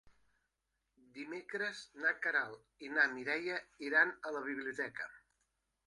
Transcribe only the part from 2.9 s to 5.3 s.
na Mireia iran a la biblioteca.